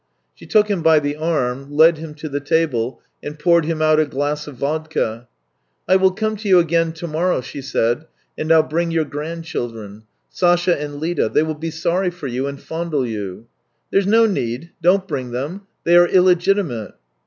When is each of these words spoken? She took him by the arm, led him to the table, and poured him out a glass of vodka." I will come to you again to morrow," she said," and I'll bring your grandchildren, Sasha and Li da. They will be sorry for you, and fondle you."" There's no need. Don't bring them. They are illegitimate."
She 0.33 0.47
took 0.47 0.67
him 0.67 0.81
by 0.81 0.97
the 0.97 1.15
arm, 1.15 1.69
led 1.69 1.99
him 1.99 2.15
to 2.15 2.27
the 2.27 2.39
table, 2.39 3.01
and 3.21 3.37
poured 3.37 3.65
him 3.65 3.83
out 3.83 3.99
a 3.99 4.05
glass 4.07 4.47
of 4.47 4.55
vodka." 4.55 5.27
I 5.87 5.95
will 5.95 6.09
come 6.09 6.35
to 6.37 6.49
you 6.49 6.57
again 6.57 6.91
to 6.93 7.05
morrow," 7.07 7.39
she 7.41 7.61
said," 7.61 8.05
and 8.35 8.51
I'll 8.51 8.63
bring 8.63 8.89
your 8.89 9.05
grandchildren, 9.05 10.05
Sasha 10.31 10.75
and 10.81 10.95
Li 10.95 11.13
da. 11.13 11.27
They 11.27 11.43
will 11.43 11.53
be 11.53 11.69
sorry 11.69 12.09
for 12.09 12.25
you, 12.25 12.47
and 12.47 12.59
fondle 12.59 13.05
you."" 13.05 13.45
There's 13.91 14.07
no 14.07 14.25
need. 14.25 14.71
Don't 14.81 15.07
bring 15.07 15.29
them. 15.29 15.67
They 15.83 15.95
are 15.95 16.07
illegitimate." 16.07 16.93